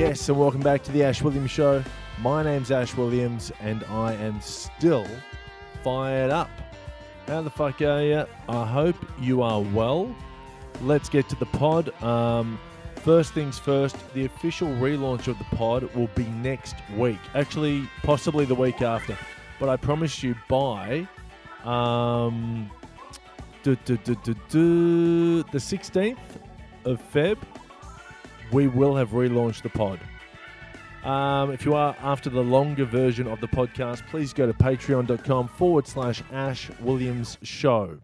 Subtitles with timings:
[0.00, 1.84] Yes, and welcome back to the Ash Williams Show.
[2.22, 5.06] My name's Ash Williams, and I am still
[5.84, 6.48] fired up.
[7.26, 8.24] How the fuck are you?
[8.48, 10.16] I hope you are well.
[10.80, 11.92] Let's get to the pod.
[12.02, 12.58] Um,
[12.96, 17.20] first things first, the official relaunch of the pod will be next week.
[17.34, 19.18] Actually, possibly the week after.
[19.58, 21.06] But I promise you by
[21.62, 22.70] um,
[23.62, 26.16] du- du- du- the 16th
[26.86, 27.36] of Feb,
[28.52, 30.00] we will have relaunched the pod.
[31.04, 35.48] Um, if you are after the longer version of the podcast, please go to patreon.com
[35.48, 37.98] forward slash Ash Williams Show.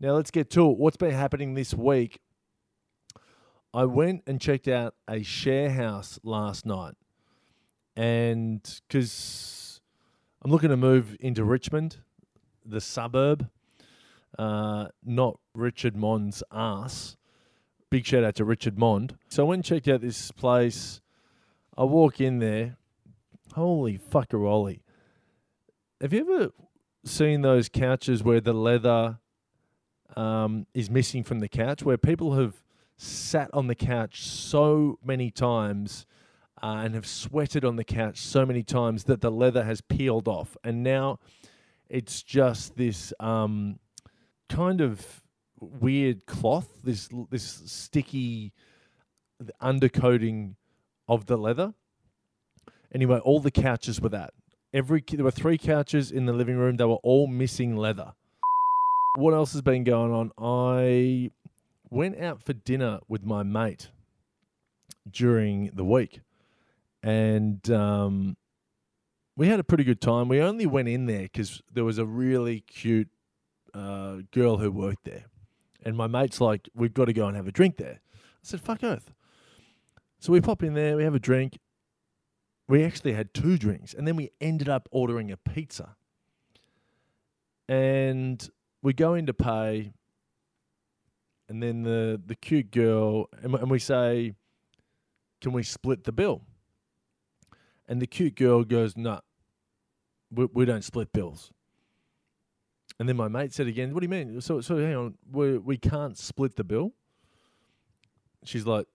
[0.00, 0.76] Now let's get to it.
[0.76, 2.20] What's been happening this week?
[3.72, 6.94] I went and checked out a share house last night.
[7.94, 9.80] And because
[10.42, 11.98] I'm looking to move into Richmond,
[12.64, 13.48] the suburb,
[14.38, 17.16] uh, not Richard Mond's ass.
[17.96, 19.16] Big shout out to Richard Mond.
[19.30, 21.00] So I went and checked out this place.
[21.78, 22.76] I walk in there.
[23.54, 24.80] Holy fuckeroli.
[26.02, 26.50] Have you ever
[27.06, 29.18] seen those couches where the leather
[30.14, 32.62] um, is missing from the couch, where people have
[32.98, 36.04] sat on the couch so many times
[36.62, 40.28] uh, and have sweated on the couch so many times that the leather has peeled
[40.28, 41.18] off, and now
[41.88, 43.78] it's just this um,
[44.50, 45.22] kind of
[45.60, 48.52] weird cloth, this this sticky
[49.60, 50.54] undercoating
[51.08, 51.74] of the leather.
[52.94, 54.32] Anyway, all the couches were that.
[54.72, 56.76] Every there were three couches in the living room.
[56.76, 58.12] They were all missing leather.
[59.18, 60.30] What else has been going on?
[60.36, 61.30] I
[61.88, 63.88] went out for dinner with my mate
[65.10, 66.20] during the week,
[67.02, 68.36] and um,
[69.36, 70.28] we had a pretty good time.
[70.28, 73.08] We only went in there because there was a really cute
[73.72, 75.24] uh, girl who worked there,
[75.86, 78.60] and my mate's like, "We've got to go and have a drink there." I said,
[78.60, 79.12] "Fuck earth."
[80.18, 81.58] So we pop in there, we have a drink.
[82.68, 85.96] We actually had two drinks, and then we ended up ordering a pizza.
[87.68, 88.48] And
[88.82, 89.92] we go in to pay,
[91.48, 94.34] and then the the cute girl, and, we- and we say,
[95.40, 96.42] "Can we split the bill?"
[97.88, 99.20] And the cute girl goes, "No,
[100.32, 101.52] we, we don't split bills."
[102.98, 104.40] And then my mate said again, "What do you mean?
[104.40, 106.92] So so hang on, we we can't split the bill."
[108.44, 108.86] She's like,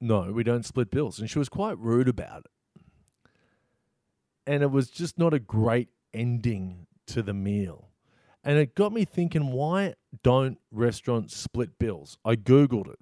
[0.00, 2.50] "No, we don't split bills," and she was quite rude about it.
[4.46, 7.90] And it was just not a great ending to the meal.
[8.44, 12.18] And it got me thinking, why don't restaurants split bills?
[12.24, 12.98] I Googled it.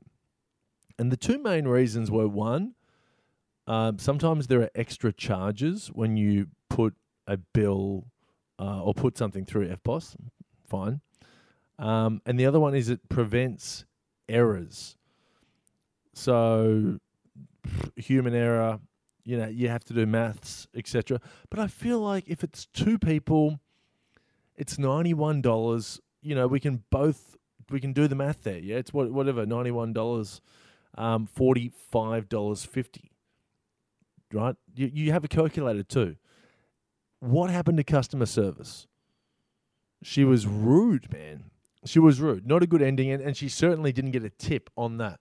[0.98, 2.74] And the two main reasons were one,
[3.66, 6.94] um, sometimes there are extra charges when you put
[7.26, 8.06] a bill
[8.58, 10.16] uh, or put something through EFTPOS.
[10.66, 11.00] Fine.
[11.78, 13.84] Um, and the other one is it prevents
[14.28, 14.96] errors.
[16.14, 16.98] So,
[17.96, 18.80] human error,
[19.24, 21.20] you know, you have to do maths, etc.
[21.50, 23.60] But I feel like if it's two people,
[24.56, 26.00] it's ninety-one dollars.
[26.20, 27.36] You know, we can both
[27.70, 28.58] we can do the math there.
[28.58, 30.40] Yeah, it's what whatever ninety-one dollars,
[30.96, 33.10] um, forty-five dollars fifty.
[34.32, 34.56] Right?
[34.74, 36.16] You you have a calculator too.
[37.22, 38.88] What happened to customer service?
[40.02, 41.44] She was rude, man.
[41.84, 42.48] She was rude.
[42.48, 45.20] Not a good ending, and, and she certainly didn't get a tip on that.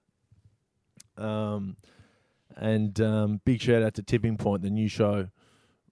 [1.16, 1.78] Um,
[2.58, 5.28] and um, big shout out to Tipping Point, the new show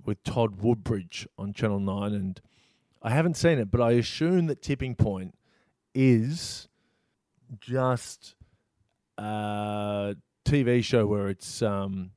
[0.03, 2.13] with Todd Woodbridge on Channel 9.
[2.15, 2.41] And
[3.03, 5.35] I haven't seen it, but I assume that Tipping Point
[5.93, 6.69] is
[7.59, 8.33] just
[9.19, 12.13] a TV show where it's um,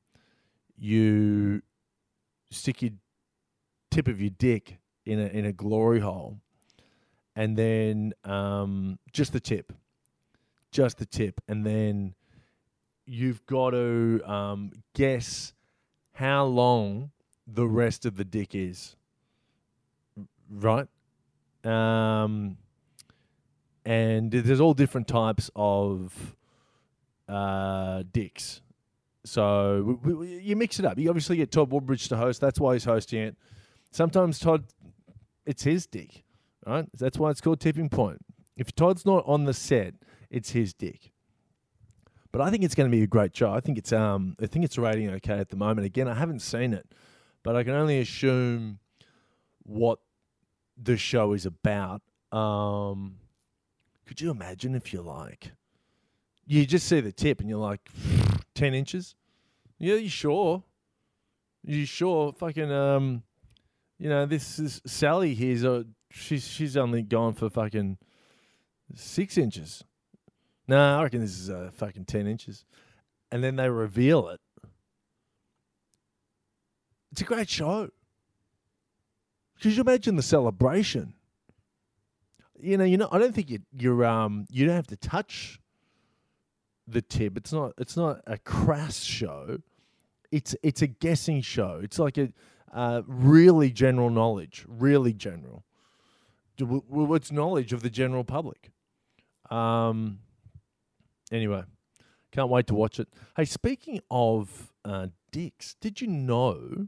[0.79, 1.61] you
[2.49, 2.93] stick your
[3.93, 6.39] tip of your dick in a, in a glory hole
[7.35, 9.73] and then um, just the tip.
[10.71, 11.41] Just the tip.
[11.47, 12.15] And then
[13.05, 15.53] you've got to um, guess
[16.13, 17.11] how long
[17.45, 18.95] the rest of the dick is.
[20.49, 20.87] Right?
[21.63, 22.57] Um,
[23.85, 26.35] and there's all different types of
[27.27, 28.61] uh, dicks.
[29.25, 30.97] So we, we, you mix it up.
[30.97, 32.41] You obviously get Todd Woodbridge to host.
[32.41, 33.35] That's why he's hosting it.
[33.93, 34.63] Sometimes Todd,
[35.45, 36.23] it's his dick,
[36.65, 36.87] right?
[36.97, 38.17] That's why it's called tipping point.
[38.57, 39.93] If Todd's not on the set,
[40.31, 41.11] it's his dick.
[42.31, 43.51] But I think it's going to be a great show.
[43.51, 45.85] I think it's um I think it's rating okay at the moment.
[45.85, 46.87] Again, I haven't seen it,
[47.43, 48.79] but I can only assume
[49.61, 49.99] what
[50.75, 52.01] the show is about.
[52.31, 53.17] Um,
[54.07, 55.51] could you imagine if you're like,
[56.47, 57.87] you just see the tip and you're like,
[58.55, 59.13] ten inches?
[59.77, 60.63] Yeah, you sure?
[61.63, 62.33] You sure?
[62.33, 63.21] Fucking um,
[63.97, 67.97] you know this is Sally here's a she's she's only gone for fucking
[68.95, 69.83] six inches.
[70.67, 72.65] No, I reckon this is uh, fucking ten inches.
[73.31, 74.39] And then they reveal it,
[77.13, 77.89] It's a great show.
[79.61, 81.13] Could you imagine the celebration?
[82.59, 83.07] You know, you know.
[83.11, 85.59] I don't think you, you're um you don't have to touch
[86.87, 87.37] the tip.
[87.37, 89.59] It's not it's not a crass show.
[90.31, 91.81] It's it's a guessing show.
[91.83, 92.33] It's like a
[92.73, 95.63] uh, really general knowledge, really general.
[96.59, 98.71] What's knowledge of the general public?
[99.49, 100.19] Um.
[101.31, 101.63] Anyway,
[102.31, 103.07] can't wait to watch it.
[103.35, 106.87] Hey, speaking of uh, dicks, did you know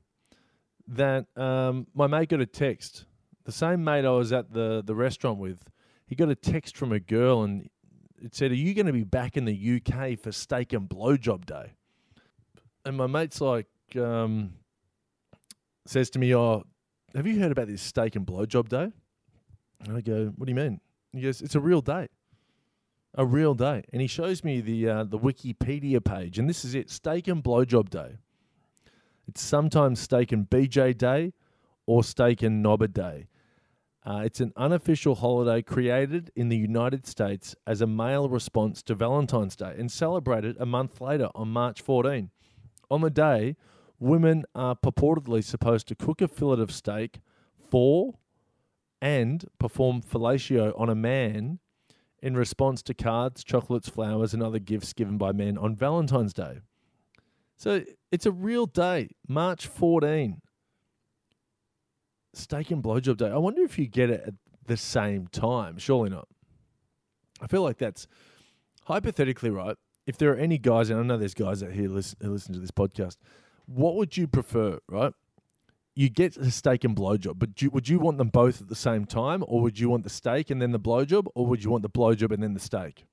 [0.88, 3.06] that um, my mate got a text?
[3.46, 5.70] The same mate I was at the the restaurant with,
[6.08, 7.70] he got a text from a girl and
[8.22, 11.46] it said, "Are you going to be back in the UK for steak and blowjob
[11.46, 11.74] day?"
[12.86, 14.54] And my mate's like, um,
[15.86, 16.64] says to me, "Oh,
[17.14, 18.92] have you heard about this steak and blowjob day?"
[19.82, 20.82] And I go, "What do you mean?"
[21.14, 22.08] He goes, "It's a real day,
[23.14, 26.76] a real day." And he shows me the uh, the Wikipedia page, and this is
[26.76, 28.18] it: steak and blowjob day.
[29.28, 31.34] It's sometimes steak and BJ day,
[31.86, 33.28] or steak and knobber day.
[34.06, 38.94] Uh, it's an unofficial holiday created in the United States as a male response to
[38.94, 42.30] Valentine's Day and celebrated a month later on March 14.
[42.92, 43.56] On the day,
[44.06, 47.20] women are purportedly supposed to cook a fillet of steak
[47.70, 48.14] for
[49.02, 51.60] and perform fellatio on a man
[52.22, 56.60] in response to cards, chocolates, flowers, and other gifts given by men on Valentine's Day.
[57.58, 60.42] So it's a real day, March 14
[62.34, 63.30] steak and blowjob day.
[63.30, 64.34] I wonder if you get it at
[64.66, 65.78] the same time.
[65.78, 66.28] Surely not.
[67.42, 68.08] I feel like that's
[68.86, 69.78] hypothetically right.
[70.06, 72.54] If there are any guys, and I know there's guys out here listen, who listen
[72.54, 73.18] to this podcast,
[73.66, 75.14] what would you prefer, right?
[75.96, 79.06] You get a steak and blowjob, but would you want them both at the same
[79.06, 81.84] time, or would you want the steak and then the blowjob, or would you want
[81.84, 83.06] the blowjob and then the steak?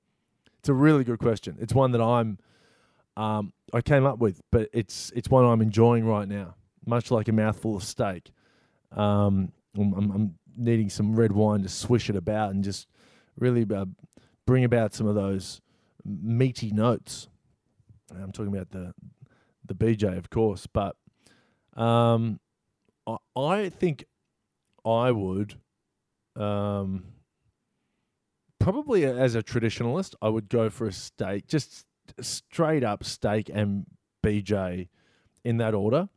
[0.59, 1.57] It's a really good question.
[1.59, 2.39] It's one that I'm,
[3.15, 7.27] um, I came up with, but it's it's one I'm enjoying right now, much like
[7.27, 8.31] a mouthful of steak.
[8.91, 12.87] Um, I'm, I'm, needing some red wine to swish it about and just
[13.39, 13.85] really uh,
[14.45, 15.61] bring about some of those
[16.05, 17.27] meaty notes.
[18.11, 18.93] I'm talking about the
[19.65, 20.95] the BJ, of course, but
[21.75, 22.39] um,
[23.07, 24.05] I, I think
[24.85, 25.55] I would
[26.35, 27.05] um,
[28.59, 31.85] probably as a traditionalist, I would go for a steak, just
[32.21, 33.85] straight up steak and
[34.23, 34.87] BJ
[35.43, 36.09] in that order.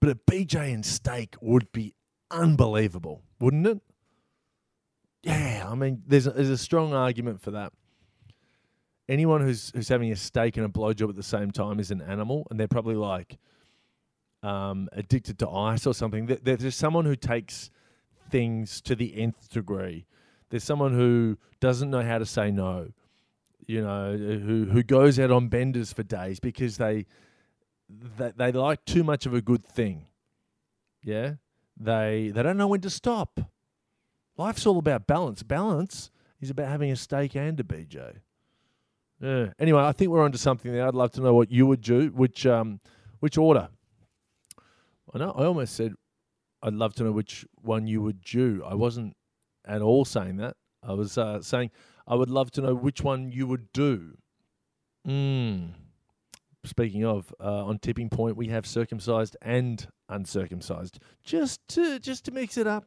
[0.00, 1.94] But a BJ and steak would be
[2.30, 3.80] unbelievable, wouldn't it?
[5.22, 7.72] Yeah, I mean, there's a, there's a strong argument for that.
[9.08, 12.02] Anyone who's who's having a steak and a blowjob at the same time is an
[12.02, 13.38] animal, and they're probably like
[14.42, 16.26] um, addicted to ice or something.
[16.26, 17.70] There's someone who takes
[18.30, 20.06] things to the nth degree.
[20.50, 22.90] There's someone who doesn't know how to say no.
[23.66, 27.06] You know, who who goes out on benders for days because they
[27.88, 30.06] they, they like too much of a good thing.
[31.02, 31.34] Yeah,
[31.76, 33.40] they they don't know when to stop.
[34.36, 35.42] Life's all about balance.
[35.42, 36.10] Balance
[36.40, 38.18] is about having a steak and a BJ.
[39.20, 39.48] Yeah.
[39.58, 40.86] Anyway, I think we're onto something there.
[40.86, 42.08] I'd love to know what you would do.
[42.08, 42.80] Which um,
[43.20, 43.68] which order?
[45.12, 45.32] I know.
[45.36, 45.94] I almost said
[46.62, 48.62] I'd love to know which one you would do.
[48.66, 49.16] I wasn't
[49.66, 50.56] at all saying that.
[50.82, 51.70] I was uh, saying
[52.06, 54.18] I would love to know which one you would do.
[55.04, 55.66] Hmm
[56.68, 62.30] speaking of, uh, on tipping point, we have circumcised and uncircumcised, just to just to
[62.30, 62.84] mix it up,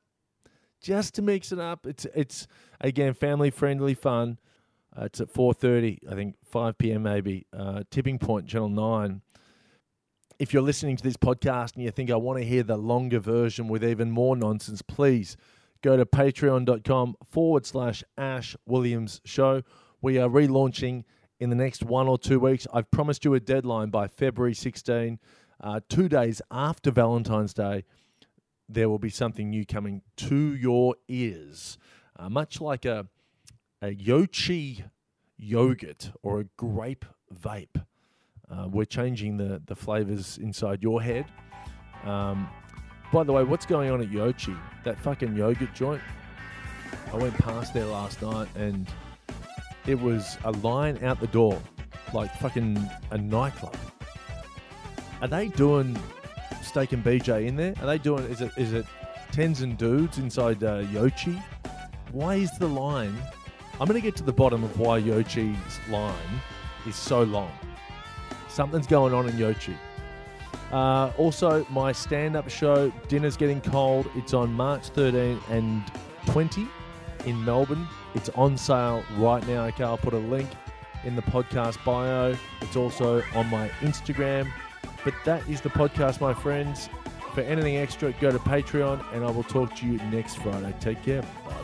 [0.81, 1.85] just to mix it up.
[1.85, 2.47] It's it's
[2.79, 4.39] again family friendly fun.
[4.98, 7.03] Uh, it's at four thirty, I think five p.m.
[7.03, 7.45] maybe.
[7.53, 9.21] Uh, tipping point, Channel Nine.
[10.38, 13.19] If you're listening to this podcast and you think I want to hear the longer
[13.19, 15.38] version with even more nonsense, please
[15.81, 19.62] go to patreon.com forward slash Ash Williams Show.
[20.01, 21.03] We are relaunching
[21.39, 22.67] in the next one or two weeks.
[22.74, 25.19] I've promised you a deadline by February 16,
[25.63, 27.83] uh, two days after Valentine's Day.
[28.67, 31.77] There will be something new coming to your ears,
[32.17, 33.07] uh, much like a
[33.81, 34.85] a Yo-Chi
[35.38, 37.83] yogurt or a grape vape.
[38.50, 41.25] Uh, we're changing the the flavors inside your head.
[42.03, 42.50] Um,
[43.11, 44.53] by the way, what's going on at Yo-Chi?
[44.83, 46.01] That fucking yogurt joint.
[47.11, 48.88] I went past there last night and
[49.88, 51.61] it was a line out the door,
[52.13, 52.77] like fucking
[53.11, 53.75] a nightclub.
[55.21, 55.97] Are they doing
[56.61, 57.73] steak and BJ in there?
[57.81, 58.25] Are they doing?
[58.25, 58.85] Is it is it
[59.31, 61.41] tens and dudes inside uh, Yo-Chi?
[62.11, 63.15] Why is the line?
[63.81, 66.13] I'm going to get to the bottom of why Yo-Chi's line
[66.85, 67.51] is so long.
[68.47, 69.73] Something's going on in Yo-Chi.
[70.71, 75.83] Uh, also, my stand up show, Dinner's Getting Cold, it's on March 13 and
[76.27, 76.67] 20
[77.25, 77.88] in Melbourne.
[78.13, 79.65] It's on sale right now.
[79.65, 80.50] Okay, I'll put a link
[81.03, 82.38] in the podcast bio.
[82.61, 84.47] It's also on my Instagram
[85.03, 86.88] But that is the podcast, my friends.
[87.33, 90.71] For anything extra, go to Patreon, and I will talk to you next Friday.
[90.79, 91.23] Take care.
[91.23, 91.60] Bye.